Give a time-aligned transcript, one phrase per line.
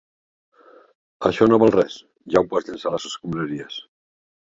[1.29, 2.01] Això no val res:
[2.35, 3.83] ja ho pots llençar a les escombraries.